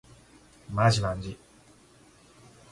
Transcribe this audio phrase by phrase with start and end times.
[0.71, 1.37] まじまんじ